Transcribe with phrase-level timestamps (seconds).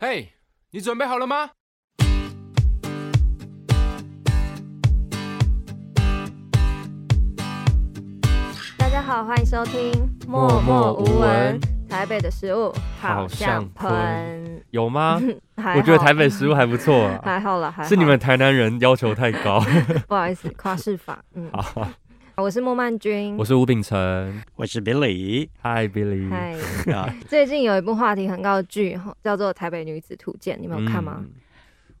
[0.00, 0.28] 嘿，hey,
[0.70, 1.50] 你准备好了吗？
[8.78, 9.90] 大家好，欢迎收听
[10.28, 11.58] 默默无闻。
[11.88, 15.20] 台北的食物好像喷，有吗？
[15.74, 17.88] 我觉得台北食物还不错啊， 还好了，还好。
[17.88, 19.60] 是你们台南人要求太高，
[20.06, 21.18] 不好意思，夸饰法。
[21.34, 21.88] 嗯，好。
[22.40, 25.48] 我是莫曼君，我是吴秉承，我是 Billy。
[25.60, 26.30] Hi Billy。
[26.30, 27.10] Hi。
[27.28, 31.16] 最近有一部话题很高的剧，叫做《台北女子图鉴》，你们有看吗？
[31.18, 31.30] 嗯，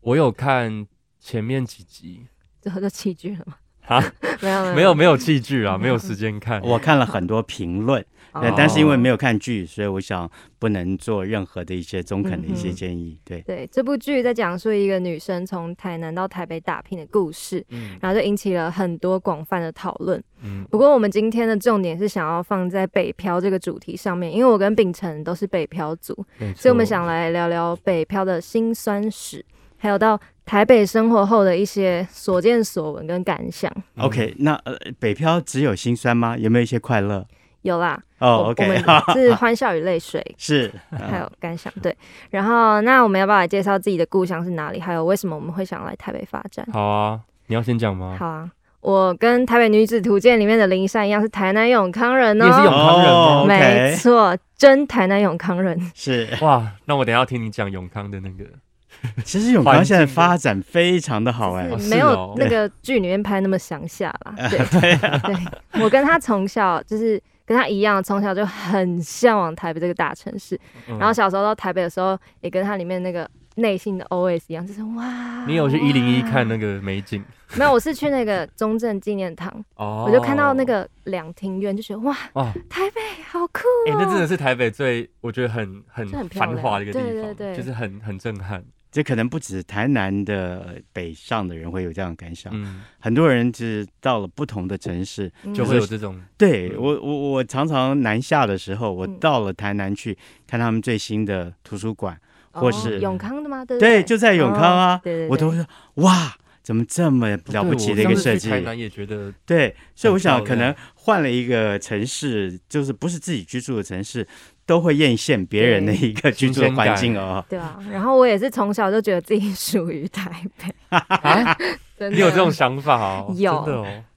[0.00, 0.86] 我有看
[1.18, 2.24] 前面几集，
[2.62, 3.54] 最后就弃剧了吗？
[3.88, 6.62] 啊， 没有没有没有弃剧啊，没有时间看。
[6.62, 8.06] 我看了很多评论。
[8.34, 13.18] 对，但是因为没有看剧，所以我想不能做任何的一些中肯的一些建议。
[13.24, 20.22] 对对，这部剧在讲述一个女生从台南到台北打拼的故事，嗯，然后就引起了很多广泛的讨论。
[20.42, 26.14] 嗯，不过我们今天的重点是想要放在北漂这个主题上面，因为我跟秉承都是北漂族，
[26.54, 29.44] 所以我们想来聊聊北漂的辛酸史，
[29.78, 33.72] 还有到台北生活后的一些所见所闻跟感想。
[33.96, 36.38] OK，那呃，北漂只有辛酸吗？
[36.38, 37.26] 有没有一些快乐？
[37.68, 38.82] 有啦，哦，OK，我们
[39.14, 41.96] 是欢笑与泪水， 是还有感想，对。
[42.30, 44.80] 然后，那我们要不要来介绍自己的故乡是哪里？
[44.80, 46.66] 还有为什么我们会想来台北发展？
[46.72, 48.16] 好啊，你要先讲吗？
[48.18, 53.44] 好啊，我跟《台北女子图鉴》里面的林善一样，是台南永康人哦，你是永康人吗？
[53.46, 55.78] 没错，真台南永康人。
[55.94, 58.44] 是哇，那我等下要听你讲永康的那个。
[59.22, 64.34] 其实永康现在发展非常的好哎，没有那个剧里面拍那么乡下啦。
[64.50, 67.20] 对对，我跟他从小就是。
[67.48, 70.54] 跟他一样，从小就很向往台北这个大城市。
[70.86, 75.46] 嗯、然后小时候到台北的时候，也跟他里面那个内心的 OS 一样，就是哇。
[75.46, 77.24] 你有去一零一看那个美景？
[77.56, 79.50] 没有，我是去那个中正纪念堂。
[79.76, 80.04] 哦。
[80.06, 83.86] 我就看到那个两庭院，就觉得哇，哦、台北好酷、哦。
[83.86, 88.62] 哎、欸，那真的是台北最我觉得很很繁华的一个地方，对对对，就是很很震撼。
[88.90, 96.20] 这可能不止台南的北上的人会有这样的感想，嗯、很多人就是到了不同的城市，嗯、就会有这种。
[96.36, 100.16] 对我，我我常常南下的时候，我到了台南去
[100.46, 102.18] 看他们最新的图书馆，
[102.52, 103.64] 嗯、或是、哦、永康的吗？
[103.64, 106.34] 对，对，就在永康啊，哦、对对对，我都说哇。
[106.60, 108.50] 怎么这么了不起的一个设计？
[108.50, 114.28] 台南也觉得对，所以我想可能换了一个城市，就是不是自己居住的城市，
[114.68, 117.42] 都会艳羡别人的一个居住的环境哦。
[117.48, 121.56] 对啊，然后我也是从小就觉得自己属于台北啊，
[122.12, 123.34] 你有这种想法哦？
[123.34, 123.66] 有，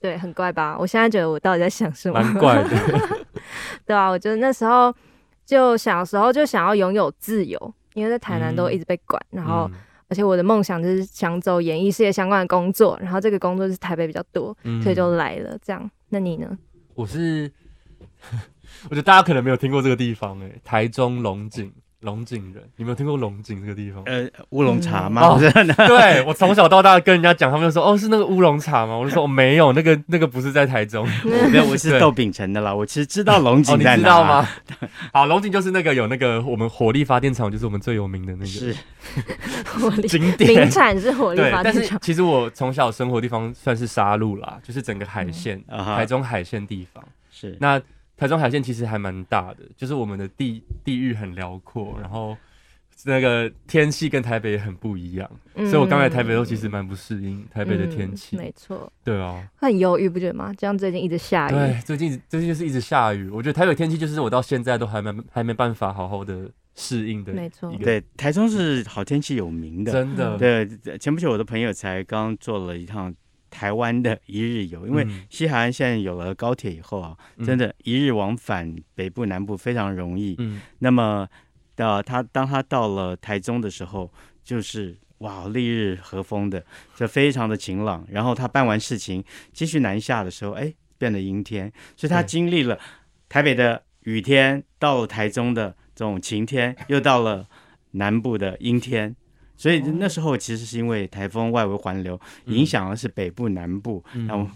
[0.01, 0.75] 对，很怪吧？
[0.77, 2.19] 我现在觉得我到底在想什么？
[2.21, 2.69] 蛮怪的。
[3.87, 4.93] 对啊，我觉得那时候
[5.45, 9.71] 就小时候就想要拥有自由，因为在台南都一直被管，然后。
[10.07, 15.57] 而且我的梦想就是想走演艺事业相关的工作，然后这个工作是台北比较多，嗯、所以就来了。
[15.63, 16.49] 这样，那你呢？
[16.95, 17.49] 我是，
[18.85, 21.71] 我觉得大家可能没有听过这个地方、欸，哎，台中龙井。
[22.01, 24.01] 龙井人，你有没有听过龙井这个地方？
[24.07, 25.21] 呃，乌龙茶吗？
[25.37, 28.97] 哦，对，我从小到大跟人家讲，他们就说哦，是那个乌龙茶吗？
[28.97, 31.07] 我就说我没有，那个那个不是在台中，
[31.51, 32.73] 没有，我是豆饼城的啦。
[32.73, 34.49] 我其实知道龙井在哪，你知道吗？
[35.13, 38.75] 好，龙井就是那个有那个我们火力发电厂，就是我们最有名的那个是
[40.09, 41.63] 景点，名产是火力发电厂。
[41.63, 47.79] 但是其实我从小生活的地方算是沙鹿啦，就是整个海线，台中海线地方是那。
[48.21, 52.37] 台中海线其实还蛮大的，就是我们的地地域很辽阔，然后
[53.03, 58.37] 那个天气跟台北也很不一样，嗯、所以我刚来台北的时候其实蛮不适应台北的天气、嗯。
[58.37, 60.53] 没错，对啊，很忧郁，不觉得吗？
[60.55, 63.27] 这样最近一直下雨，对，最近最近就是一直下雨。
[63.27, 67.33] 我觉得台北天气就是我到现在都还没还没办法好好的适应的。
[67.33, 70.37] 没错，对，台中是好天气有名的，真的。
[70.37, 73.11] 对，前不久我的朋友才刚做了一趟。
[73.51, 80.35] 台湾的一日游，因为西海岸现在有了高铁以后啊，嗯、真的，一日往返北部南部非常容易。
[80.39, 81.27] 嗯，那么，
[81.75, 84.11] 呃，他当他到了台中的时候，
[84.43, 88.07] 就是哇，丽日和风的，就非常的晴朗。
[88.09, 89.23] 然后他办完事情
[89.53, 92.79] 继续南下的时候，哎，变得阴天，所以他经历了
[93.27, 97.45] 台北的雨天，到了台中的这种晴天，又到了
[97.91, 99.15] 南部的阴天。
[99.61, 104.49] 所以那时候其实是因为台风外围环流影响的是北部南部，那我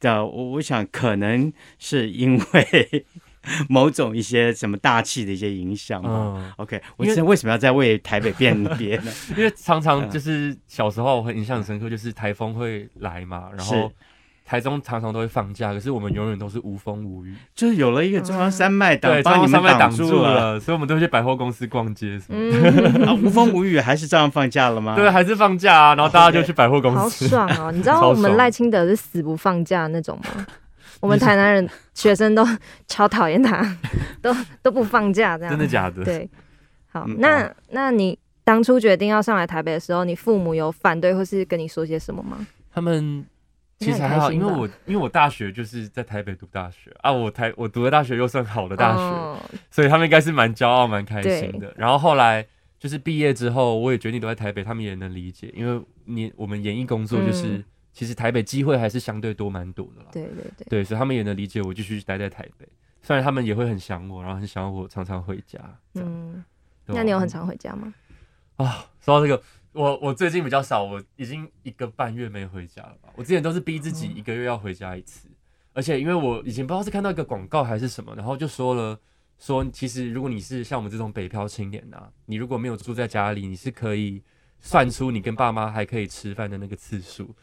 [0.00, 3.06] 的，我我想可能是因为
[3.70, 6.52] 某种一些什么大气的一些影响嘛。
[6.58, 9.10] OK，我现在为什么要在为台北辩别呢？
[9.34, 13.90] 因为常常就是小时候我会印象很深刻，就是台风会来嘛，然后。
[14.50, 23.06] 台中常常都会放假，可是我们永远都是无风无雨，就是有了一个中央山脉挡，对，中央山脉挡住了，所以我们都会去百货公司逛街什么的。
[23.06, 24.96] 啊，无风无雨还是照样放假了吗？
[24.96, 27.28] 对，还是放假啊，然后大家就去百货公司。
[27.28, 27.70] 好爽哦！
[27.70, 30.44] 你知道我们赖清德是死不放假那种吗？
[30.98, 32.44] 我们台南人学生都
[32.88, 33.64] 超讨厌他，
[34.20, 35.52] 都都不放假这样。
[35.52, 36.02] 真的假的？
[36.02, 36.28] 对。
[36.90, 38.18] 好，那那你。
[38.42, 42.44] 当初决定要上来台北的时候，你父母有反对或是跟你说些什么吗？
[42.74, 43.24] 他们
[43.80, 49.40] 其实还好，因为我因为我大学就是在台北读大学啊，我台我读的大学又算好的大学，哦、
[49.70, 51.72] 所以他们应该是蛮骄傲、蛮开心的。
[51.78, 52.46] 然后后来
[52.78, 60.08] 就是毕业之后，我也决定留在台北，他们也能理解，因为你我们演艺工作就是、嗯、其实台北机会还是相对多蛮多的啦。
[60.12, 62.68] 对对对，对，所以他们也能理解我继续待在台北。
[63.00, 65.58] 虽然他们也会很想我，然后很想我常常回家。
[65.94, 66.44] 嗯，
[66.84, 67.94] 那你有很常回家吗？
[68.56, 73.08] 啊，说到这个，我我最近比较少，我已经一个半月没回家了吧。
[73.14, 75.28] 我之前都是逼自己一个月要回家一次，
[75.72, 78.98] 而且因为我以前不知道是看到一个广告还是什么，然后就说了
[79.38, 84.22] 说，其实如果你是像我们这种北漂青年呐、你如果没有住在家里，你是可以
[84.60, 87.34] 算出你跟爸妈还可以吃饭的那个次数。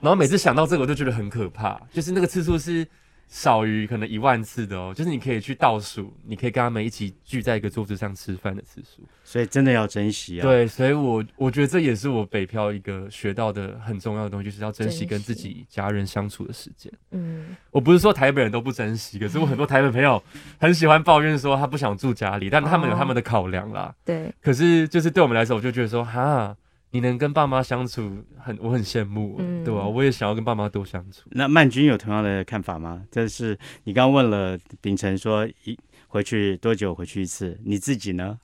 [0.00, 2.86] 然后每次想到这个，我就觉得很可怕，就是那个次数是。
[3.32, 10.42] 少于可能一万次的哦，就是你可以去倒数，你可以跟他们一起聚在一个桌子上吃饭的次数，所以真的要珍惜啊。
[10.42, 16.92] 对，所以我我觉得这也是我北漂一个学到的很重要的东西，就是要珍惜跟自己家人相处的时间。
[17.12, 20.22] 嗯，我不是说台北人都不珍惜，可是我很多台北朋友
[20.60, 23.94] 很喜欢抱怨说他不想住家里，但他们有他们的考量啦。
[24.04, 26.54] 对，可是就是对我们来说，我就觉得说哈。
[26.92, 28.02] 你能跟爸妈相处，
[28.38, 29.88] 很我很羡慕，嗯、对吧、啊？
[29.88, 31.22] 我也想要跟爸妈多相处。
[31.30, 33.02] 那曼君有同样的看法吗？
[33.10, 35.76] 这是你刚问了秉承说一
[36.08, 37.58] 回去多久回去一次？
[37.64, 38.38] 你自己呢？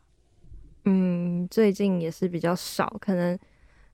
[0.87, 3.39] 嗯，最近也是比较少，可能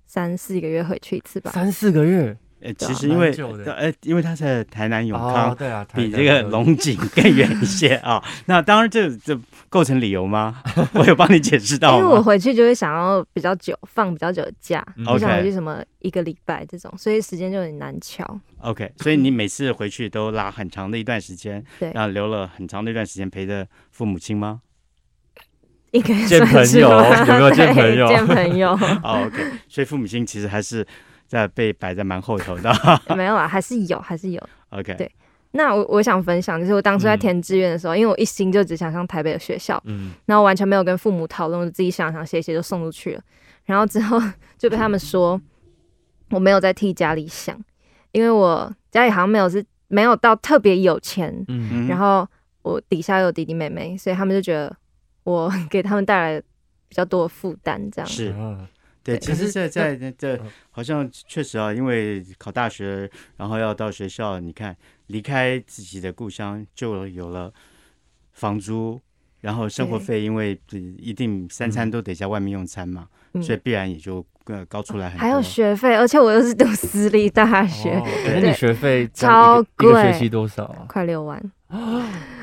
[0.07, 1.51] 三四个月回去一次吧。
[1.51, 2.37] 三四个月。
[2.65, 3.31] 呃，其实因为
[3.67, 8.25] 呃，因为他在台南永康，对啊，比这个龙井更远一些 啊。
[8.47, 9.39] 那当然，这这
[9.69, 10.63] 构成理由吗？
[10.95, 11.99] 我有帮你解释到。
[11.99, 18.25] 因为我回去就会想要比较久，放比较久的假，不想回去什么一个礼拜这种，所以时间就很难敲。
[18.61, 24.63] OK，所以你 每次回去都拉很长的一段时间，对，然后留了很长的一段时间陪着父母亲吗？
[25.91, 28.09] 应该见朋友，有没有见 朋友？
[28.09, 28.75] 见朋友。
[28.75, 30.87] 好，OK，所以父母亲其实还是。
[31.27, 32.73] 在被摆在蛮后头的，
[33.17, 34.49] 没有啊，还是有，还是有。
[34.71, 35.11] OK，对，
[35.53, 43.23] 那我我想分享，就是我当初在填志愿的时候，嗯、因为我一心就只想上台北的学校，嗯，然后完全没有跟父母讨论，我自己想想写写就送出去了，
[43.65, 44.21] 然后之后
[44.59, 45.41] 就被他们说
[46.31, 47.59] 我没有在替家里想，
[48.13, 52.27] 因为我家里好像没有是没有到特别有钱，嗯，然后
[52.63, 54.75] 我底下有弟弟妹妹，所以他们就觉得
[55.23, 56.41] 我给他们带来
[56.89, 58.09] 比较多的负担，这样。
[58.09, 58.35] 是。
[59.05, 60.41] 对，其实，在在这
[60.71, 64.75] 好像确实啊，因为考大学，然后要到学校，你看
[65.09, 67.53] 离开自己的故乡，就有了
[68.33, 68.99] 房租，
[69.43, 70.59] 然后生活费，因为
[70.99, 73.07] 一定三餐都得在外面用餐嘛，
[73.43, 75.21] 所以必然也就更高出来很多。
[75.21, 80.85] 还有学费，而且我又是读私立大学，那你学费超贵，一个学期多少啊？
[80.87, 81.41] 快六万。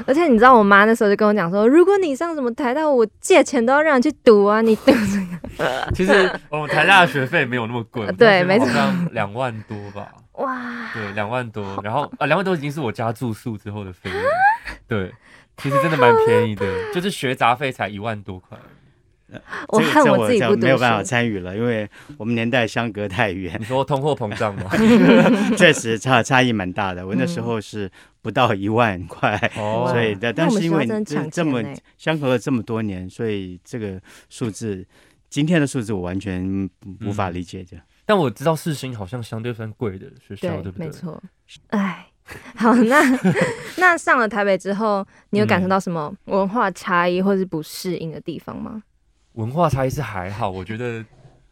[0.06, 5.92] 而且你知道，我妈那时候就跟我讲说，如果你上什么台大，我借钱都要让你去读啊，你读这个。
[5.96, 10.12] 其实我们台大的学费没有那么贵，对，没错，好像两万多吧。
[10.34, 14.22] 哇，对，两万多，然后啊，两万多已经是我家住宿之后的费用。
[14.88, 15.14] 对，
[15.58, 18.58] 其实真的蛮便宜的，就是学杂费才一万多块。
[19.68, 23.56] 我恨我自己不读，没有办法参与了，因为我们年代相隔太远。
[23.60, 24.70] 你说通货膨胀吗？
[25.58, 27.06] 确实差差异蛮大的。
[27.06, 27.90] 我那时候是
[28.22, 30.88] 不到一万块，嗯、所以但但是因为
[31.32, 31.64] 这么
[31.98, 34.00] 相隔了这么多年，所以这个
[34.30, 34.86] 数字，
[35.30, 36.70] 今天的数字我完全
[37.06, 37.82] 无法理解的、嗯。
[38.06, 40.88] 但我知道世新好像相对算贵的学校，对，对不对？
[40.88, 41.22] 没错。
[41.70, 42.08] 哎，
[42.56, 43.02] 好，那
[43.78, 48.84] 那上了台北之后，你有感受到什么文化差异或是不适应的地方吗？
[49.34, 51.06] 文化差异是还好，我觉得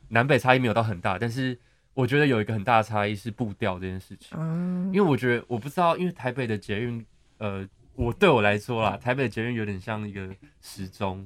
[0.09, 1.57] 南北差异没有到很大，但是
[1.93, 4.37] 我觉得有一个很大的差异是步调这件事情。
[4.37, 7.05] 嗯，因为我觉得我不知道，因为台北的捷运，
[7.37, 10.29] 呃，我对我来说啦，台北的捷运有点像一个
[10.61, 11.25] 时钟，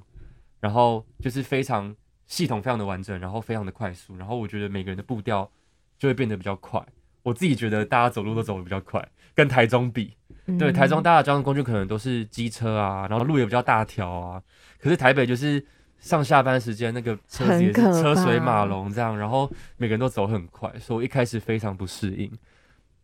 [0.60, 1.96] 然后就是非常
[2.28, 5.50] 系统非常的完整，然后非常的快速，然后我觉得每个人的步调
[5.98, 6.86] 就会变得比较快。
[7.24, 10.16] 我自己觉得大家走路都走得比较快，跟台中比，
[10.60, 14.44] 对，台中大家的交通工具可能都是机车啊，然后路也比较大条啊，
[14.78, 15.66] 可是台北就是。
[16.04, 22.30] 上下班时间那个车子也是车水马龙这样，然后每个人都走很快，所以我一开始非常不适应，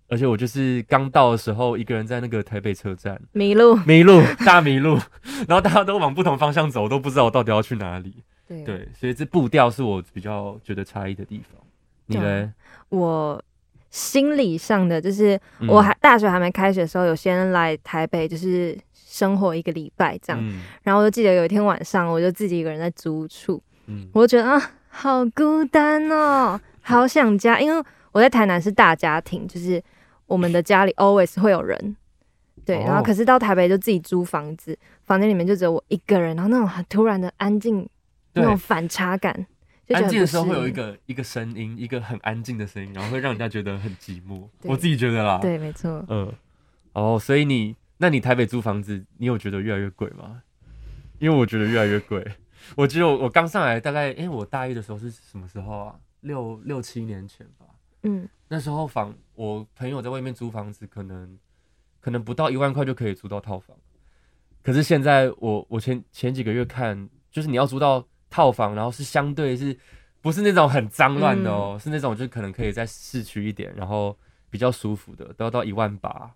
[0.09, 4.99] 而且我就是刚到的时候一个人在那个台北车站迷路，迷路大迷路，
[5.47, 8.21] 然后大家都往不同方向走，都不知道我到底要去哪里。
[8.45, 11.61] 对，对，所以这步调是我比较觉得差异的地方。
[12.07, 12.53] 你呢？
[12.89, 13.41] 我
[13.89, 15.39] 心理上的就是
[15.69, 18.77] 我还大学还没开学的时候，有先来台北，就是。
[19.09, 29.83] 生活一个礼拜这样，嗯、然后我就记得有一天晚上，我就自己一个人在租屋处，嗯、我就觉得啊，好孤单哦，好想家，因为我在台南是大家庭，就是
[30.27, 31.95] 我们的家里 always 会有人，
[32.63, 37.89] 对，然后可是到台北就自己租房子，房间里面就只有我一个人，然后那种很突然的安静，
[38.33, 39.47] 那种反差感，
[39.89, 44.43] 安静的时候会有一个一个声音，一个很安静的声音，然后会让人家觉得很寂寞。
[44.61, 46.05] 我自己觉得啦，对，没错。
[46.09, 46.31] 嗯，
[46.93, 50.41] 哦，所以你，那你台北租房子，你有觉得越来越贵吗？
[51.19, 52.25] 因为我觉得越来越贵。
[52.75, 55.95] 我记得我我刚上来大概，哎，我大一的时候是什么时候啊？
[56.21, 57.65] 六六七年前吧。
[58.01, 61.37] 嗯，那时候房，我朋友在外面租房子，可能
[61.99, 63.77] 可能不到一万块就可以租到套房。
[64.63, 68.07] 可是现在我我前前几个月看，就是你要租到。
[68.31, 69.75] 套房，然后是相对是，
[70.21, 74.15] 不是那种很脏乱的哦，嗯、是那种就可能可以在市区一点，然后
[74.51, 76.31] 比较舒服的，都要到一万八、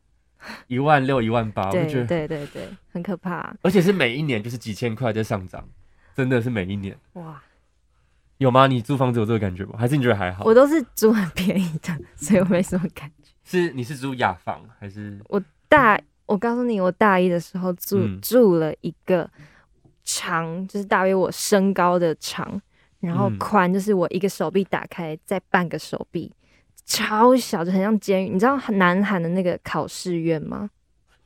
[0.68, 3.56] 一万六、一万八，我觉得对对对，很可怕。
[3.62, 5.68] 而且是每一年就是几千块在上涨，
[6.16, 6.98] 真的是每一年。
[7.14, 7.42] 哇，
[8.38, 8.68] 有吗？
[8.68, 9.76] 你租房子有这个感觉吗？
[9.78, 10.44] 还是你觉得还好？
[10.46, 13.32] 我都是租很便宜的，所以我没什么感觉。
[13.44, 15.20] 是你是租雅房还是？
[15.30, 19.30] 我大，我告诉你，我大一的时候住、嗯、住了一个。
[20.06, 22.62] 长就是大约我身高的长，
[23.00, 26.43] 然后宽就是我一个手臂打开再半个手臂，嗯、
[26.86, 28.30] 超小，就很像监狱。
[28.30, 30.70] 你知道南韩的那个考试院吗？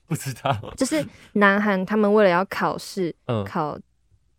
[0.05, 3.77] 不知道，就是南韩他们为了要考试，嗯、考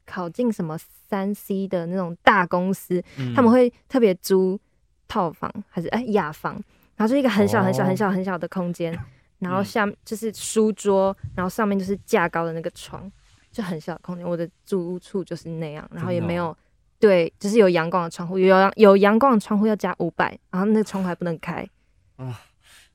[0.06, 4.58] 考进什么三 C 的那种大公司，嗯、他们会特别租
[5.06, 6.54] 套房还是哎雅房，
[6.96, 9.00] 然后就一个很小很小很小很小的空间，哦、
[9.40, 13.10] 然后下就是书桌，然后上面就是架高的那个床。
[13.50, 16.56] 就很小的空间，我的住屋处就是那样，然后也没有，
[17.00, 21.66] 对，就是有阳光的窗户，有阳有阳光的窗户要加五百，然后那个窗户还不能开，
[22.16, 22.40] 啊，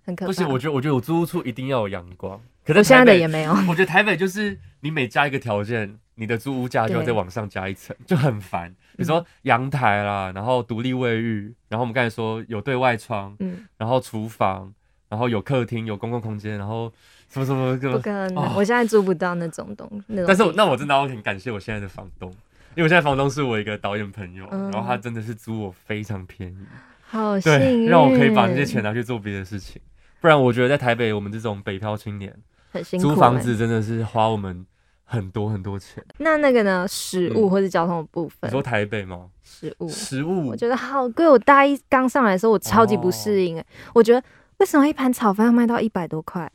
[0.05, 0.27] 很可怕。
[0.27, 3.53] 不是，我觉得我觉得我租屋处一定要有阳光，可是我现在的也没有。
[3.67, 8.69] 我觉得台北就是你每加一个条件，你的租屋价就要再往上加一层，就很烦。
[8.97, 14.73] 比如说阳台啦，然后独立卫浴，然后我们刚才说有对外窗，嗯，然后厨房，
[15.09, 16.91] 然后有客厅，有公共空间，然后。
[17.29, 18.37] 什么什么不可能！
[18.37, 20.23] 哦、我现在租不到那种东西。
[20.27, 22.31] 但是，那我真的要很感谢我现在的房东，
[22.75, 26.65] 因为我现在房东是我一个导演朋友，嗯、然后他真的是租我非常便宜，
[27.05, 29.81] 好幸运，让我可以把那些钱拿去做别的事情。
[30.19, 32.33] 不然，我觉得在台北，我们这种北漂青年，
[32.71, 34.65] 很辛苦，租房子真的是花我们
[35.03, 36.03] 很多很多钱。
[36.17, 36.87] 那那个呢？
[36.87, 38.47] 食物或者交通的部分？
[38.47, 39.27] 嗯、你说台北吗？
[39.43, 41.27] 食物，食物，我觉得好贵。
[41.27, 44.23] 我大一刚上来的时候，我超级不适应哎、欸，哦、我觉得
[44.57, 46.49] 为什么一盘炒饭要卖到一百多块？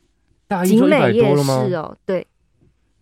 [0.64, 2.26] 景美夜市哦，对，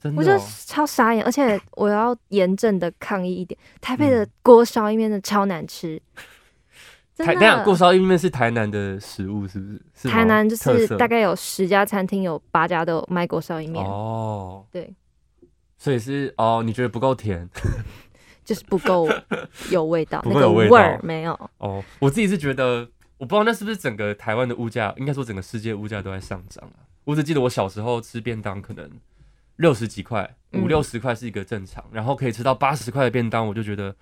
[0.00, 6.00] 真的哦、我觉得超傻眼，而且我要严正的抗议一点，台北的锅烧意面的超难吃。
[7.18, 9.82] 嗯、台那锅烧意面是台南的食物是不是？
[9.94, 14.66] 是台南就是大概有十家餐厅，有八家都有卖锅烧意面哦。
[14.70, 14.94] 对，
[15.78, 17.48] 所以是哦，你觉得不够甜，
[18.44, 19.08] 就是不够
[19.70, 21.50] 有味道， 不够有味道，那个味儿没有。
[21.56, 22.86] 哦，我自己是觉得，
[23.16, 26.84] 我不知道那是不是整个台湾的物价，应该说整个世界物价都在上涨啊。
[27.04, 28.90] 我只记得我小时候吃便当，可能
[29.56, 33.94] 六十几块、五六十块是一个正常，嗯、然后可以吃到八十块的便当，我就觉得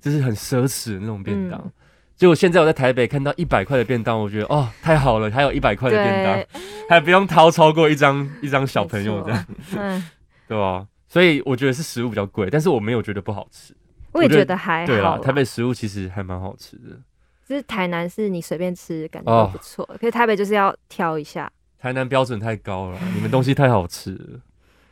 [0.00, 1.60] 这是很奢侈的那种便当。
[1.64, 1.72] 嗯、
[2.16, 10.04] 结果现在我在台北看到一百块的便当，我觉得哦，太好了，还有一百块的便当，还不用掏超过一张一张小朋友这样，嗯、
[10.48, 10.86] 对吧？
[11.08, 13.74] 所以我觉得是食物比较贵，但是我没有觉得不好吃。
[14.12, 14.86] 我也觉得还好。
[14.86, 16.98] 对啦，台北食物其实还蛮好吃的。
[17.46, 21.50] 就是台南是你随便吃感觉都不错，哦、可是台北就是要挑一下。
[21.78, 24.40] 台南标准太高了，你们东西太好吃了。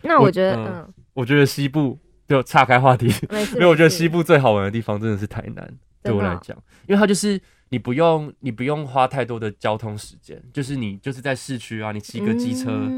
[0.03, 3.07] 那我觉得，嗯，嗯我觉得西部就岔开话题，
[3.55, 12.89] 因为我觉得西部最好玩的地方真的是台南，对我来讲，因为它就是你不用你不用花太多的交通时间，就是你就是在市区啊，你骑个机车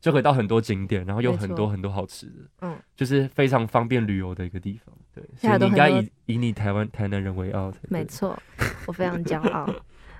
[0.00, 4.94] 就可以到很多景点，然后有很多很多好吃的，嗯，就是非常方便旅游的一个地方。
[5.14, 7.72] 对，所以你应该以以你台湾台南人为傲。
[7.88, 8.38] 没错，
[8.86, 9.68] 我非常骄傲，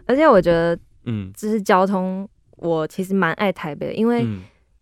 [0.06, 2.28] 而且我觉得， 嗯，就是交通。
[2.56, 4.26] 我其实蛮爱台北的，因为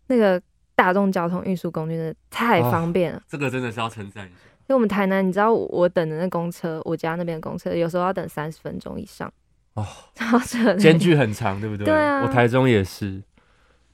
[0.07, 0.41] 那个
[0.79, 3.17] 大众交通运输工具真的太方便了。
[3.17, 4.35] 哦，这个真的是要称赞一下。
[4.61, 9.29] 因为我们台南，你知道我等的那公车，我家那边的公车有时候要等三十分钟以上
[9.73, 11.85] 哦，超扯，间距很长，对不对？
[11.85, 13.21] 对啊，我台中也是。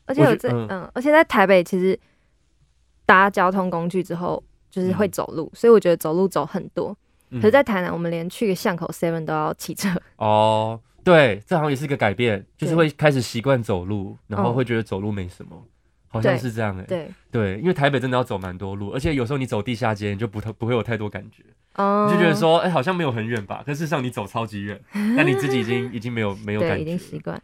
[0.06, 2.00] 而且我这嗯，嗯，而且在台北其实
[3.08, 6.96] 搭交通工具之后就是会走路，嗯、所以我觉得走路走很多。
[7.32, 10.80] 可是，在台南我们连去个巷口 Seven 都要骑车哦。
[11.04, 15.63] 对，这好像也是一个改变，就是会开始习惯走路，然后会觉得走路没什么，
[16.15, 16.84] 好像是这样哎。
[16.84, 21.43] 对对，因为台北真的要走蛮多路，而且有时候你走地下街，你就不太不会有太多感觉，
[21.77, 23.62] 你就觉得说，哎，好像没有很远吧？
[23.65, 24.79] 可事实上你走超级远，
[25.17, 27.41] 但你自己已经已经没有没有感觉，已经习惯。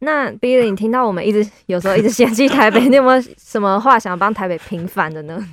[0.00, 5.44] 那 Billy，你听到我们一直有时候一直嫌弃台北， 你有没有什么话想帮台北平反的呢？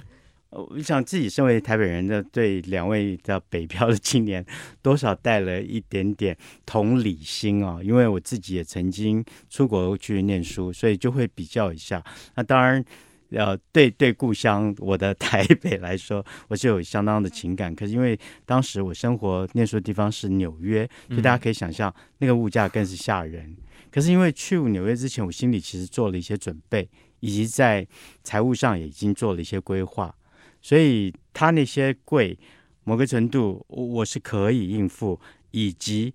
[0.51, 4.43] 我想自己身为台北人的，对两位的北漂的青年，
[4.81, 7.79] 多少带了一点点同理心啊。
[7.83, 12.03] 因为我自己也曾经出国去念书，所以就会比较一下。
[12.35, 12.83] 那当然，
[13.29, 17.73] 呃，对对，故乡我的 台北来说，我是有相当的情感。
[17.75, 23.55] 可是因为当时我生活念书的地方是纽约，所以大家可以想象那个物价更是吓人。
[23.91, 26.89] 可是因为去纽约之前，我心里其实做了一些准备，
[27.19, 27.87] 以及在
[28.23, 30.13] 财务上也已经做了一些规划，
[30.61, 32.37] 所以他那些贵，
[32.83, 35.19] 某个程度我是可以应付，
[35.51, 36.13] 以及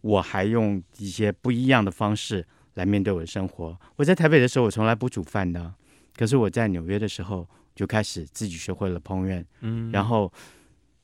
[0.00, 3.78] 我还用一些不一样的方式来面对我的生活。
[3.96, 5.74] 我在台北的时候，我从来不煮饭的。
[6.14, 10.30] 可是我在纽约的时候就开始自己学会了烹饪，嗯，然后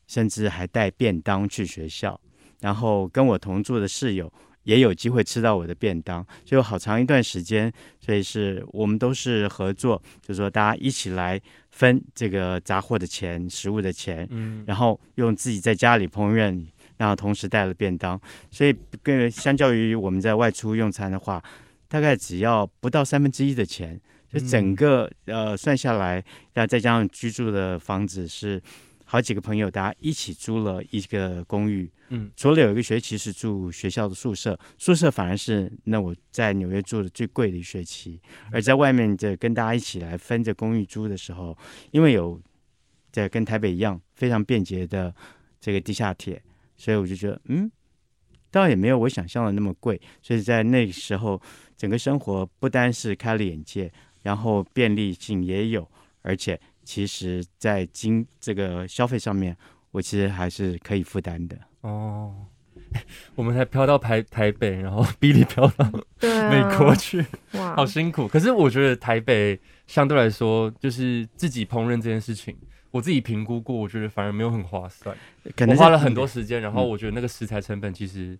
[0.07, 2.21] 甚至还带便当去学校，
[2.61, 4.30] 然后跟我同住的室友
[4.64, 11.40] 也有机会吃到我的便当，就好长一段时间，所以是我们都是合作，就是说大家一起来
[11.79, 16.67] 分这个杂货的钱、食物的钱，嗯，然后用自己在家里烹饪，
[16.97, 18.21] 然后同时带了便当，
[18.51, 21.41] 所以跟相较于我们在外出用餐的话，
[21.87, 24.01] 大概只要不到三分之一的钱。
[24.31, 28.61] 就整个呃算下来，那再加上居住的房子是
[29.11, 31.91] 好几个朋友，大家一起租了一个公寓。
[32.11, 38.21] 嗯，除了有一个学期是住学校的宿舍，宿舍反而是那我在纽约住的最贵的一学期。
[38.53, 41.57] 而在外面这跟大家一起来分着公寓租的时候，
[41.91, 42.38] 因为有
[43.11, 45.15] 在跟台北一样非常便捷的
[45.59, 46.43] 这个地下铁，
[46.77, 47.71] 所以我就觉得嗯，
[48.50, 49.99] 倒也没有我想象的那么贵。
[50.21, 51.41] 所以在那个时候，
[51.79, 53.91] 整个生活不单是开了眼界。
[54.21, 55.88] 然后便利性也有，
[56.23, 59.54] 而且其实，在经这个消费上面，
[59.90, 61.54] 我其实还是可以负担的。
[61.83, 62.47] 哦，
[63.37, 65.85] 我们才飘到台台北，然后 比利飘到
[66.23, 67.21] 美国去，
[67.52, 68.26] 啊、 好辛苦。
[68.26, 72.57] 可是我觉得台北相对来说，就是自己烹饪这件事情，
[72.90, 75.14] 我自己评估过，我觉得反而没有很划算。
[75.54, 78.38] 可能我花了很多时间，然后我觉得那个食材成本其实。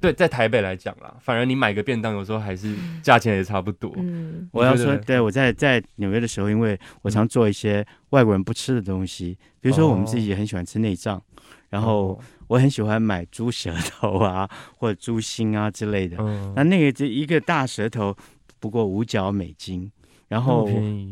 [0.00, 3.92] 对，在台北来讲啦，反而你买个便当，有时候还是价钱也差不多。
[3.96, 11.22] 嗯，我要说，对，我在在纽约的时候，因为我常做一些外国人不吃的东西，比如说我们自己也很喜欢吃内脏，哦、
[11.70, 16.16] 然后我很喜欢买猪舌头啊，或者猪心啊之类的。
[16.20, 18.16] 嗯、那那个这一个大舌头
[18.60, 19.90] 不过五角美金，
[20.28, 20.68] 然后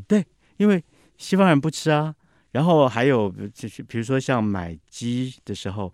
[0.07, 0.25] 对，
[0.59, 0.81] 因为
[1.17, 2.15] 西方人不吃啊。
[2.53, 5.93] 然后还有就是，比如说像买鸡的时候。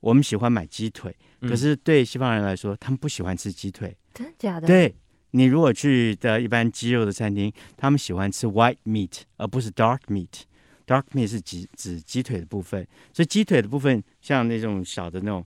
[0.00, 1.16] 我们喜欢买鸡腿，
[1.48, 3.96] 可是对西方人来说，他们不喜欢吃鸡腿。
[4.12, 4.66] 真的假的？
[4.66, 4.94] 对，
[5.32, 10.42] 你如果去的一般鸡肉的餐厅，他们喜欢吃 white meat，而不是 dark meat。
[10.86, 15.44] dark meat 是指指鸡腿的部分，所以鸡腿的部分像那种小的那种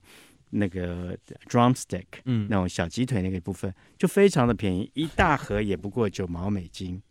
[0.49, 7.01] 那个 drumstick，嗯，那种小鸡腿那个部分就非常的便宜，一大盒也不过九毛美金。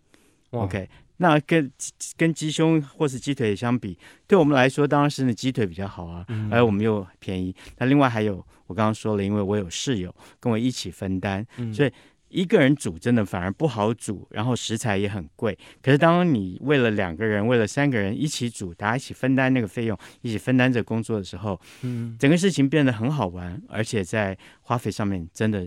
[0.51, 0.88] OK。
[1.18, 1.70] 那跟
[2.16, 7.54] 跟鸡胸或是鸡腿相比，对我们来说当然是那鸡腿比较好啊，嗯、而我们又便宜。
[7.76, 11.92] 那另外还有我刚刚说了，因为我有室友跟我一起分担，嗯、所以
[12.28, 15.59] 一个人煮真的反而不好煮，然后食材也很贵。
[15.83, 25.66] 可是当你为了两个人、为了三个人一起煮，大家一起分担那个费用，一起分担这工作的时候，嗯，整个事情变得很好玩，而且在花费上面真的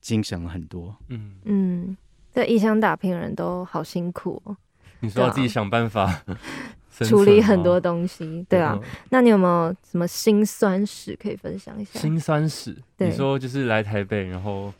[0.00, 0.96] 精神了很多。
[1.08, 1.96] 嗯嗯，
[2.32, 4.56] 这异乡打拼的人都好辛苦哦。
[5.00, 6.24] 你说要自己想办法、啊、
[7.04, 8.60] 处理很多东西，对。
[8.60, 8.78] 啊。
[9.10, 12.00] 那你有没有什么辛酸史可以分享一下？
[12.00, 14.72] 辛酸史，你说就是来台北，然后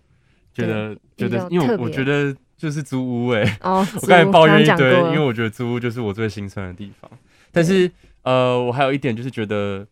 [0.54, 7.10] 觉得觉得，因为我觉得就是租屋哎、欸，哦， 我刚才抱怨一堆，因为我觉得租屋就是我最心酸的地方。
[7.52, 7.90] 但是
[8.22, 9.86] 呃，我还有一点就是觉得，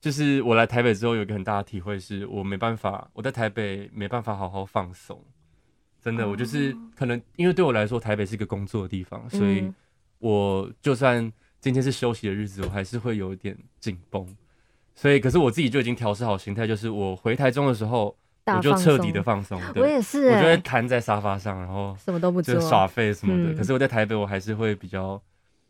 [0.00, 5.20] 就是我来台北之后有一个很大的体会，是我没办法，我在台北没办法好好放松。
[6.04, 9.72] 真的，我就是可能，因为对我来说，台北是一个工作的地方，所以
[10.18, 14.26] 我就算今天是休息的日子，我还是会有一点紧绷。
[14.94, 19.60] 所以，可是我自己就已经调试好心态，就是我回台中的时候，我就彻底的放松。
[19.74, 23.54] 我也是，我就会瘫在沙发上，然后什么都不做，耍废什么的。
[23.56, 25.20] 可是我在台北，我还是会比较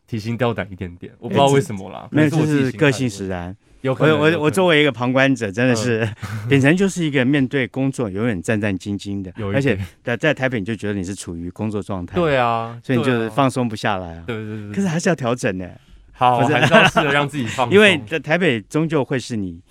[0.07, 1.11] 提心吊胆一点点。
[1.19, 3.55] 我不知道为什么啦，没有就是个性使然。
[3.81, 6.07] 有我我我作为一个旁观者，真的是
[6.49, 15.69] 秉承就是一个面对工作永远战战兢兢的，而且在在台北你就觉得你是处于工作状态，对啊，所以你就是放松不下来啊，对对对，可是还是要调整的，
[16.13, 19.61] 好，还是要试着让自己放 松，因为在台北终究会是你。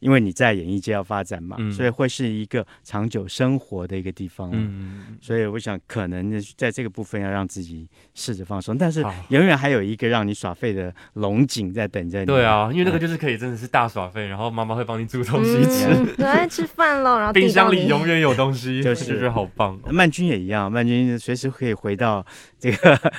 [0.00, 4.50] 因为你在演艺界要发展嘛，嗯、所以会是一个长久生活的一个地方。
[4.52, 12.26] 嗯，所以我想可能在这个部分要让自己试着放松，但是永远还有一个让你耍废的龙井在等着你。
[12.26, 19.78] 对啊，因为那个就是可以真的是大耍废，然后妈妈会帮你煮东西吃，吃饭喽，然后冰箱里永远有东西，就是好棒。
[19.90, 22.24] 曼君也一样，曼君随时可以回到
[22.58, 23.12] 这个。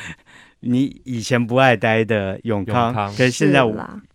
[0.62, 3.62] 你以前不爱待的永康，可是现在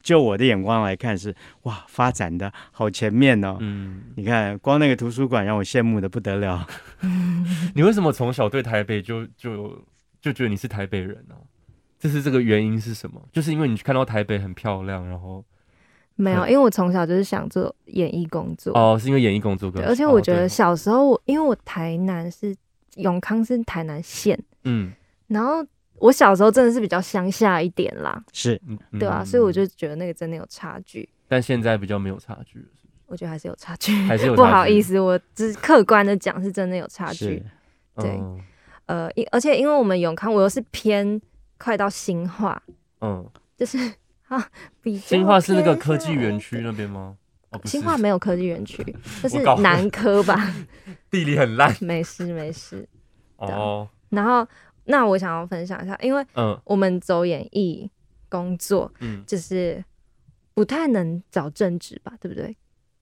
[0.03, 3.57] 就我的眼光来看是哇，发展的好前面哦。
[3.61, 6.67] 嗯，你看光那个图书馆让我羡慕的不得了。
[7.75, 9.85] 你为什么从小对台北就就
[10.21, 11.35] 就觉得你是台北人呢？
[11.99, 13.23] 这是这个原因是什么？
[13.33, 15.45] 就是因为你看到台北很漂亮，然后
[16.17, 22.53] 没有，因为我从小就是想做演艺工作哦，是因为演艺工作，而且我觉得小时候，因为我台南是
[22.97, 24.93] 永康是台南县，嗯，
[25.29, 25.65] 然后
[26.03, 28.61] 我小时候真的是比较乡下一点啦，是，
[28.99, 32.65] 对啊，所以我就觉得那个真的有差距，但现在比较没有差距，
[33.07, 37.43] 我觉得还是有差距，还是有不好意思，我只是客观的讲，是真的有差距，
[37.97, 38.21] 对，
[38.87, 41.21] 呃，因而且因为我们永康，我又是偏。
[41.59, 42.61] 快到新化，
[43.03, 43.25] 嗯，
[43.57, 43.79] 就是
[44.27, 47.17] 啊，比新化是那个科技园区那边吗？
[47.51, 48.85] 哦，新化没有科技园区，
[49.23, 50.53] 就是南科吧。
[51.09, 52.85] 地理很烂，没事没事。
[53.37, 54.45] 哦，然后
[54.85, 57.91] 那我想要分享一下，因为嗯，我们走演艺
[58.29, 59.85] 工作，嗯，就是
[60.55, 62.57] 不太能找正职吧，对不对？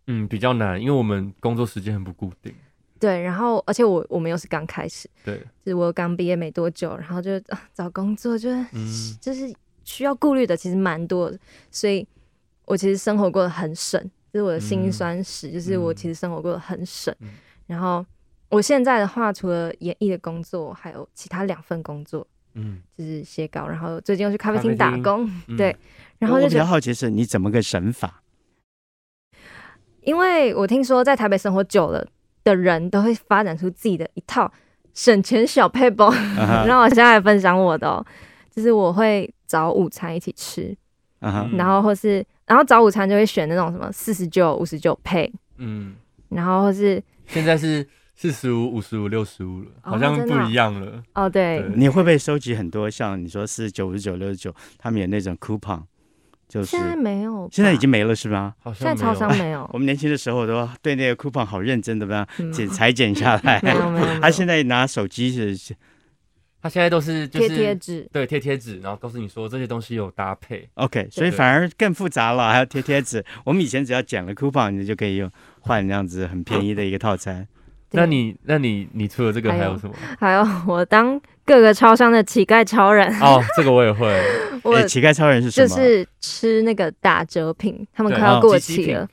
[0.07, 2.55] 嗯，比较难，因为我们工作时间很不固定。
[2.99, 11.38] 对，然后而且我我们又是刚开始，对，就是我刚毕业没多久，然后就、啊、找工作就，就是、嗯、就是需要顾虑的其实蛮多的，
[11.71, 12.07] 所以
[12.66, 13.99] 我其实生活过得很省，
[14.31, 17.14] 就是我的辛酸史，嗯、就是我其实生活过得很省。
[17.21, 17.31] 嗯、
[17.66, 18.05] 然后
[18.51, 25.75] 我现在的话，除了演艺的工作，还有其他两份工作，嗯，就是写稿，然后最近又去咖啡厅打工，嗯、对，
[26.19, 28.23] 然后就我比较好奇是你怎么个省法？
[30.03, 32.07] 因为我听说在台北生活久了。
[32.43, 34.51] 的人都会发展出自己的一套
[34.95, 36.11] 省钱小配包，
[36.67, 38.05] 让我现在来分享我的哦，
[38.51, 40.75] 就是我会找午餐一起吃
[41.21, 41.57] ，uh huh.
[41.59, 45.95] 然后或是然后找午餐就会选那种什么四十九、五十九配，嗯，
[46.31, 47.87] 然后或是现在是
[48.21, 51.25] 四十五、五十五、六十五了，好像不一样了哦。
[51.25, 55.83] 哦，对，你会不会收集很多像你说四十九、五十九、六十九，他们有那种 coupon？
[56.47, 58.55] 就是现在没有，现在已经没了是吧？
[58.63, 59.67] 好像现在超商没有。
[59.73, 62.29] 我们年轻的时候都对那个 coupon 好认真的，吧？
[62.53, 63.59] 剪裁剪下来。
[63.65, 64.21] 没有没有。
[64.21, 65.75] 他现在拿手机是，
[66.61, 70.69] 他现在都是贴贴纸，对，贴贴纸，然后告诉你说这些东西有搭配。
[70.75, 73.25] OK，所以反而更复杂了，还要贴贴纸。
[73.47, 75.31] 我们以前只要剪了 coupon，你就可以用
[75.61, 77.49] 换那样子很便宜的一个套餐。
[77.92, 79.94] 那你那你你除了这个还有什么？
[80.18, 83.09] 还有我当各个超商的乞丐超人。
[83.20, 84.16] 哦，这个我也会。
[84.62, 85.68] 我乞丐超人是什么？
[85.68, 89.09] 就是吃那个打折品，他们快要过期了。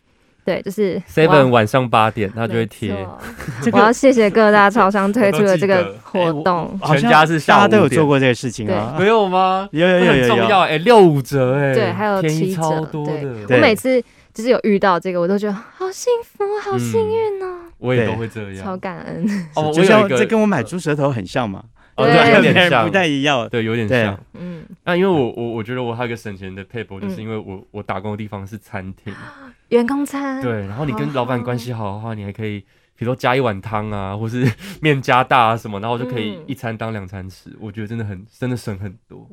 [0.45, 2.95] 对，就是 seven 晚上八点，他就会贴。
[3.73, 6.79] 我要谢谢各大超商推出的这个活动。
[6.85, 8.95] 全家是大家都有做过这个事情啊？
[8.97, 9.67] 没有吗？
[9.73, 12.61] 有有有有重要哎，六五折哎，对，还有七折。
[12.91, 14.01] 对我每次
[14.37, 17.61] 就是有遇到这个，我都觉得好幸福，好幸运哦。
[17.79, 19.25] 我也都会这样，超感恩。
[19.55, 21.63] 哦，就像这跟我买猪舌头很像嘛？
[21.95, 23.49] 哦，对，有点像，不太一样。
[23.49, 24.15] 对，有点像。
[24.35, 29.11] 嗯，那因为我我我觉得我还有一个省钱的撇步，就是因为我我打工的地方是餐厅，
[29.69, 30.39] 员工餐。
[30.39, 32.59] 对，然后你跟老板关系好的话，你还可以，
[32.95, 34.47] 比如说加一碗汤啊，或是
[34.81, 37.49] 面加大啊什么，然后就可以一餐当两餐吃。
[37.59, 39.27] 我觉得真的很真的省很多。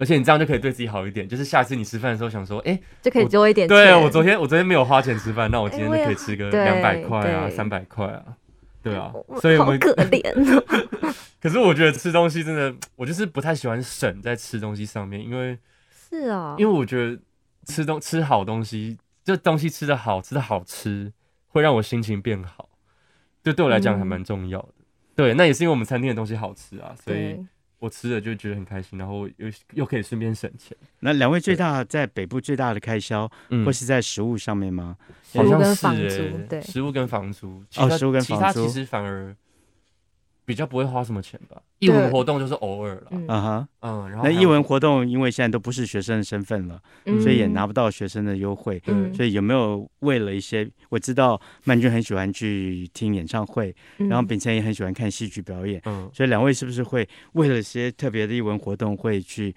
[0.00, 3.68] 而且你这样就可以对自己好一点，就是下次你吃饭的时候想说，哎，就可以多一点。
[3.68, 8.24] 对，我昨天我昨天没有花钱吃饭，那我今天就可以吃个两百块啊，三百块啊，
[8.82, 9.12] 对啊。
[9.42, 10.22] 所以我们可怜。
[11.38, 15.58] 可是我觉得吃东西真的，我就是不太喜欢省在吃东西上面，因为
[16.08, 17.18] 是啊，因为我觉得
[17.66, 21.12] 吃东吃好东西，就东西吃的好，吃的好吃，
[21.48, 22.70] 会让我心情变好，
[23.44, 24.68] 就对我来讲还蛮重要的。
[25.14, 27.38] 对，那也是因为我们餐厅的东西好吃啊，所以。
[27.80, 30.76] 我吃了就觉得很开心，然后又又可以顺便省钱。
[31.00, 33.28] 那两位最大在北部最大的开销，
[33.66, 34.96] 会是在食物上面吗？
[35.34, 37.60] 好像是诶，对，食物跟房租。
[37.76, 39.34] 哦，食物跟房租，其他其实反而。
[40.50, 43.24] 比较不会花什么钱吧，艺文活动就是偶尔了，嗯。
[43.28, 46.82] 哼，嗯，然后那艺文活动因为现在都不是学生的身份了，
[47.22, 59.54] 所以也拿不到学生的优惠，嗯，所以有没有为了一些，我知道曼君很喜欢去听演唱会，然后秉承也很喜欢看戏剧表演，嗯，所以两位是不是会为了一些特别的艺文活动会去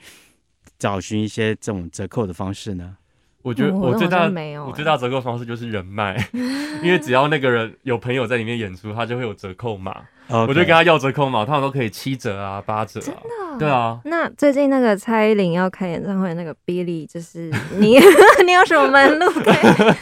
[0.78, 2.98] 找寻一些这种折扣的方式呢？
[3.42, 4.32] 我觉得我最大
[4.66, 6.16] 我最大折扣方式就是人脉，
[6.82, 10.02] 因为只要那个人有朋友在里面演出，他就会有折扣码。
[10.30, 13.00] 我就跟他要折扣嘛，他们都可以七折啊、八折。
[13.00, 13.60] 真的？
[13.60, 14.00] 对啊。
[14.06, 18.00] 那最近那个蔡依林要开演唱会，那个 Billy 就是 你，
[18.46, 19.94] 你有什么门路可以？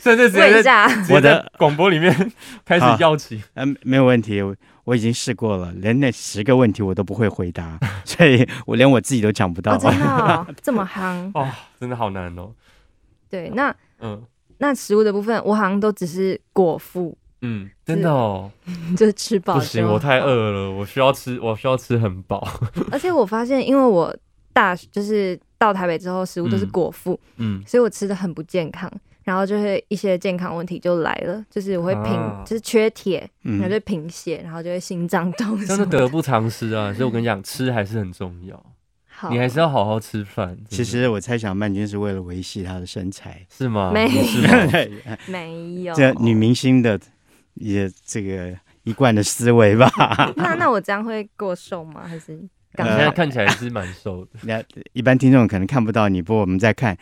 [0.00, 2.32] 甚至直接在我的广播里面
[2.64, 3.42] 开始要起。
[3.54, 9.76] 嗯，没有问题，我我已经试过了，连那十个问题我都不会回答， 所以我连我自己都讲不到。
[9.76, 11.30] 真的这么夯？
[11.34, 11.48] 哦，
[11.80, 12.50] 真的好难哦。
[13.30, 14.22] 对，那嗯，
[14.58, 18.50] 那食物的部分，我好像都只是果腹，嗯，真的哦，
[18.96, 19.54] 就吃饱。
[19.54, 22.46] 不行，我太饿了，我需要吃， 我需要吃很饱。
[22.90, 24.14] 而且我发现，因为我
[24.52, 28.90] 大就是到台北之后，食物都是果腹，嗯，所以我吃的很不健康，
[29.22, 32.12] 然后就是一些健康问题就来了，就是我会贫，
[32.44, 35.56] 就是缺铁，然后就贫血，然后就会心脏痛。
[35.64, 36.92] 真的得不偿失啊！
[36.92, 38.60] 所以我跟你讲，吃还是很重要。
[39.06, 40.56] 好，你还是要好好吃饭。
[40.68, 43.90] 其实我猜想曼君是为了维系她的身材，是吗？
[43.92, 45.16] 没是吗？
[45.26, 45.94] 没有。
[45.94, 46.98] 这女明星的
[47.60, 49.90] 也这个一贯的思维吧。
[50.36, 52.04] 那那我这样会过瘦吗？
[52.06, 52.32] 还是？
[52.36, 54.32] 你现在看起来是蛮瘦的。
[54.46, 56.96] 那一般听众可能看不到你，不过我们在看，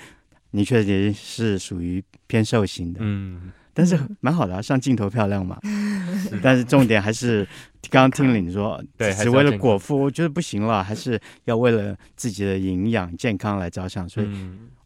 [0.52, 3.00] 你确实是属于偏瘦型的。
[3.02, 3.52] 嗯。
[3.74, 5.58] 但是蛮好的啊，上镜头漂亮嘛。
[6.42, 7.46] 但是重点还是
[7.90, 14.28] 刚刚听了你说，对，只为了果腹，我觉得不行了，还是要为了自己的营养健康来着想，所以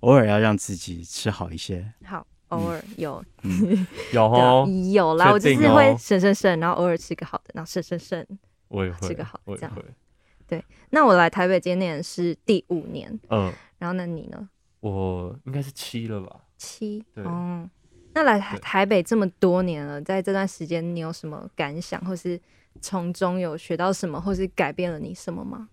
[0.00, 1.87] 偶尔要让自己吃好一些。
[2.04, 3.24] 好，偶尔有，
[4.12, 8.24] 有 哦，有啦，我就是会省省省，然后偶尔吃个好的，然后省省省，
[8.68, 9.72] 我也会吃个好的，这样。
[10.46, 14.48] 对，那我来台北今年是第五年，嗯，然后那你呢？
[14.80, 16.40] 我应该是七了吧？
[16.56, 17.68] 七，对，嗯。
[18.12, 22.40] 那来台北这么多年了，在这段时间你有什么感想，或是
[22.80, 25.68] 从中有学到什么，或是改变了你什么吗？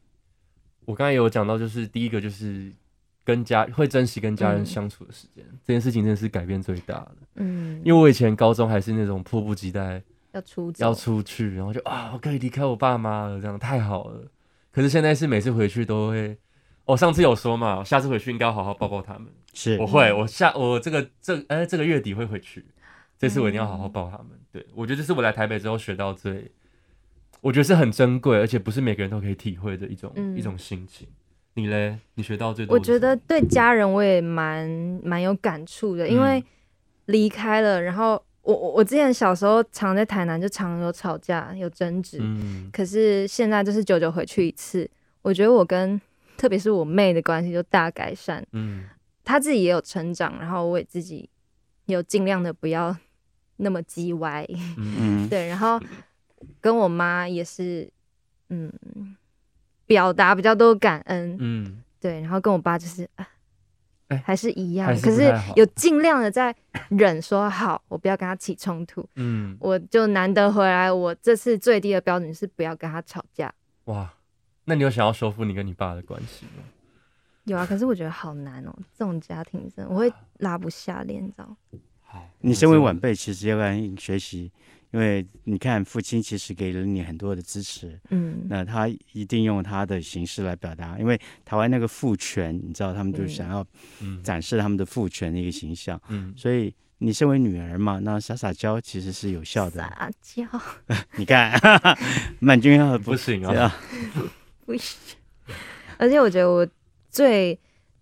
[0.85, 2.71] 我刚才有讲到，就是第一个就是
[3.27, 7.17] 跟家会珍惜跟家人相处的时间，嗯、这件事情真的是改变最大的。
[7.35, 14.31] 嗯，因为我以前高中还是那种迫不及待要出要出去，然后就啊，我可以离开我爸妈了，这样太好了。
[14.71, 16.37] 可是现在是每次回去都会。
[16.85, 19.27] 我、哦、上次有说嘛，下次回去应该要好好抱抱他们。
[19.53, 22.65] 是，我会，我下我这个这哎、欸、这个月底会回去，
[23.19, 24.27] 这次我一定要好好抱他们。
[24.31, 26.49] 嗯、对，我觉得这是我来台北之后学到最，
[27.41, 31.05] 我觉得是很珍贵，而且不是每个人都可以体会的一种、嗯、一种心情。
[31.57, 31.97] 你嘞？
[32.13, 32.75] 你学到最多？
[32.75, 34.69] 我觉得对家人我也蛮
[35.03, 36.41] 蛮有感触的，因为
[37.05, 38.11] 离开了，然后
[38.43, 44.87] 我我我之前小时候常在台南就常有吵架有争执，嗯、可是现在就是久久回去一次，
[45.23, 45.99] 我觉得我跟
[46.37, 48.83] 特别是我妹的关系就大改善，嗯，
[49.23, 51.27] 她自己也有成长，然后我也自己
[51.87, 52.95] 有尽量的不要
[53.55, 55.81] 那么叽歪，嗯， 对，然后
[56.61, 57.89] 跟我妈也是，
[58.49, 58.71] 嗯，
[59.87, 63.09] 表达比较多感恩，嗯，对，然后跟我爸就是，
[64.09, 66.55] 哎，还是一样，可是有尽量的在
[66.89, 73.51] 忍，说好，我不要跟他起冲突，嗯，我就难得回来，我这次最低的标准是不要跟他吵架，
[73.85, 74.13] 哇。
[74.69, 76.61] 那你有想要修复你跟你爸的关系吗？
[77.45, 78.79] 有啊，可是我觉得好难哦、喔。
[78.93, 81.55] 这种家庭真的，我会拉不下脸，你知道？
[82.01, 84.51] 好，你身为晚辈，其实要跟学习，
[84.91, 90.97] 因为你看父亲其实给了你很多的支持，嗯，那他一定用他的形式来表达。
[90.97, 93.65] 因为台湾那个父权，你知道，他们就想要
[94.23, 99.81] 展示他们的父权的一个形象，嗯，所以你身为女儿嘛，那撒撒娇其实是有效的。
[99.81, 100.43] 撒娇，
[101.17, 101.59] 你看，
[102.39, 103.75] 曼君要不行啊。
[104.65, 104.97] 不行，
[105.97, 106.67] 而且我觉得我
[107.09, 107.59] 最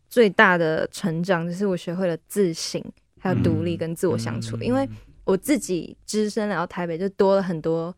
[0.08, 2.82] 最大的成长就是我学会了自省，
[3.20, 4.56] 还有独立跟自我相处。
[4.62, 4.88] 因为
[5.26, 7.94] 我自己只身来到台北，就多了很多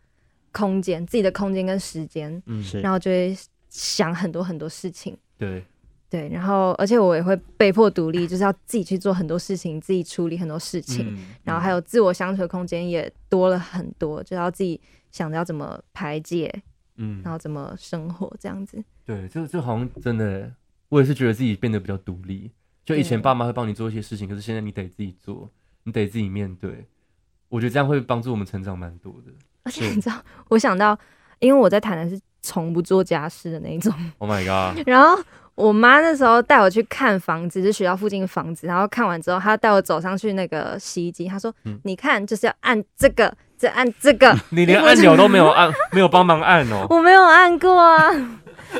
[0.51, 3.37] 空间，自己的空间跟时间，嗯，然后就会
[3.69, 5.15] 想很多很多事情。
[5.37, 5.63] 对
[6.09, 11.13] 对，然后而且我也会被迫独立，就是要自己去做很多事情，自己处理很多事情。
[11.13, 14.79] 嗯、然后还有自我相处的空间也多了很多，就要自己
[15.11, 16.63] 想着要怎么排解。
[16.95, 18.83] 嗯，然后怎么生活这样子？
[19.05, 20.51] 对，就就好像真的，
[20.89, 22.49] 我也是觉得自己变得比较独立。
[22.83, 25.51] 就以前爸妈会帮你做一些事情，可是现在你得自己做，
[25.83, 26.87] 你得自己面对。
[27.49, 29.31] 我觉得这样会帮助我们成长蛮多的。
[29.63, 30.15] 而且你知道，
[30.49, 30.97] 我想到，
[31.39, 33.93] 因为我在台南是从不做家事的那一种。
[34.19, 34.87] Oh my god！
[34.87, 35.21] 然后
[35.55, 38.67] 我妈那时候带我去看房子，是学校附近的房子。
[38.67, 46.85] 然后看完之后，她带我走上去那个洗衣机，她说：“嗯、你看，就是要按这个。”再按这个， 你连按钮都没有按，没有帮忙按哦。
[46.93, 48.13] 我没有按过啊，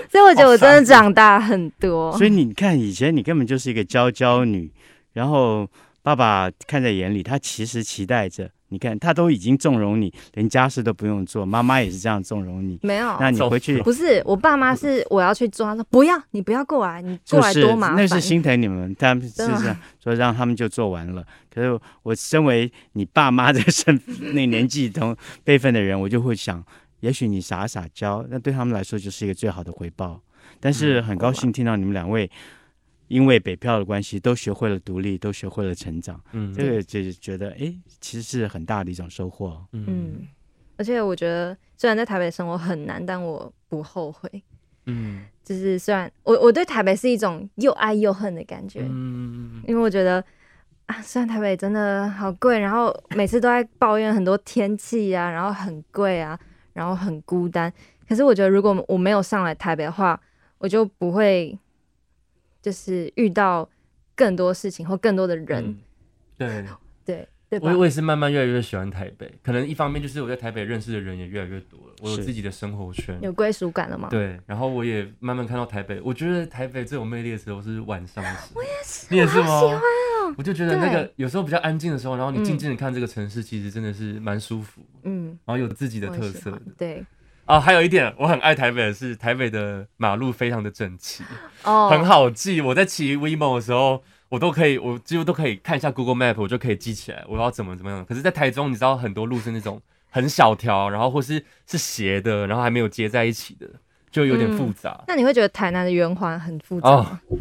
[0.08, 2.16] 所以我觉得我真的长大很多。
[2.16, 4.72] 所以你看，以前你根本就是一个娇娇女，
[5.14, 5.68] 然后
[6.04, 8.52] 爸爸看在眼里，他其实期待着。
[8.70, 11.46] 你看，他都已经纵容你，连家事都不用做。
[11.46, 12.78] 妈妈也是这样纵容你。
[12.84, 17.96] 没有，那你回去不是我爸妈是我要去做，他说不要，你不要过来，你过来多麻烦。
[17.96, 21.26] 那是心疼你们，他们 是这样说，让他们就做完了。
[21.54, 24.00] 可是我身为你爸妈的身
[24.34, 26.64] 那年纪同辈分的人，我就会想，
[27.00, 30.22] 也许你撒撒娇，那对他们来说就是一个最好的回报。
[30.60, 32.30] 但是很高兴听到你们两位。
[33.08, 36.22] 因为北漂的关系，都学会了独立，都学会了成长。
[36.34, 39.66] 嗯，这个就是觉得，哎，其实是很大的一种收获。
[39.72, 40.28] 嗯，
[40.78, 44.30] 而且我觉得，虽然在台北生活很难，但我不后悔。
[44.86, 48.82] 嗯，就是虽然我我对台北是一种又爱又恨的感觉。
[48.90, 50.24] 嗯，因为我觉得
[50.86, 56.38] 啊，虽然台北真的好贵，然后每次都在抱怨很多天气啊， 然后很贵啊，
[56.74, 57.72] 然后很孤单。
[58.08, 60.20] 可是我觉得，如果我没有上来台北的话，
[60.58, 61.58] 我就不会。
[62.68, 63.70] 就是遇到
[64.14, 65.78] 更多事情或更多的人，嗯、
[66.38, 66.66] 对
[67.06, 67.60] 对，对？
[67.62, 74.10] 我我也是慢慢越来越喜欢台北，可能一方面就是我在台北认识的人也越来越多了，我有自己的生活圈，有归属感了吗？
[74.12, 78.52] 对，然后我也慢慢看到台北，我觉得台北最有魅力的时候是晚上时。
[78.54, 79.46] 我也是，你也是吗？
[79.62, 80.36] 喜欢哦。
[80.38, 84.82] 我就觉得那个有时候比较安静的时候，然后你静静的看这个城市，其实真的是蛮舒服。
[85.04, 86.62] 嗯，然后有自己的特色的。
[86.78, 87.06] 对。
[87.48, 91.24] 啊，还有一点我很爱台北的是，台北的马路非常的整齐，
[91.64, 92.62] 哦，很好记。
[92.62, 94.04] 我在骑 WeMo 的时候。
[94.30, 98.06] 我都可以，我几乎都可以看一下 Google Map，我就可以记起来我要怎么怎么样。
[98.06, 103.66] 可是，在台中，你知道很多路是那种很小条，然后或是是斜的，然后还没有接在一起的，
[104.12, 104.92] 就有点复杂。
[104.92, 107.22] 嗯、那你会觉得台南的圆环很复杂吗？
[107.30, 107.38] 哦、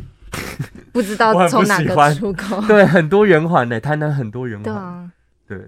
[0.92, 2.60] 不知道从哪个出口？
[2.68, 4.62] 对，很多圆环呢，台南很多圆环。
[4.62, 5.10] 对啊，
[5.48, 5.58] 对，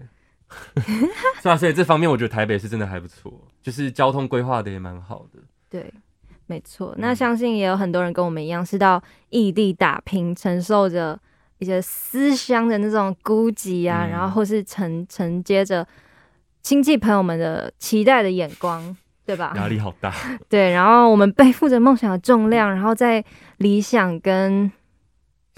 [1.43, 5.41] 是啊，所以这方面我觉得台北是真的还不错，就是交通规划的也蛮好的。
[5.71, 5.93] 对。
[6.51, 11.21] 没错，那相信也有很多人跟我们一样，是到异地打拼，承受着
[11.59, 15.87] 一些思乡的那种孤寂啊，嗯、然后或是承承接着
[16.63, 19.53] 亲戚朋友们的期待的眼光，对吧？
[19.57, 20.11] 压力好大。
[20.49, 23.23] 对，然后我们背负着梦想的重量，然后在
[23.59, 24.73] 理想跟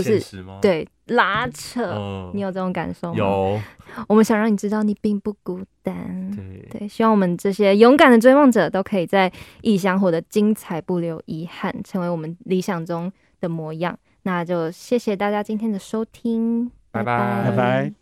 [0.03, 3.19] 不是对拉扯，嗯、你有这种感受吗？
[3.19, 3.61] 有。
[4.09, 6.31] 我们想让你知道，你并不孤单。
[6.35, 9.31] 对对，希望我们这些勇敢的追梦者都可以在
[9.63, 13.99] 异乡活得精彩，不留遗憾，成为我们理想中的模样。
[14.23, 18.00] 那就谢谢大家今天的收听，拜拜，拜拜。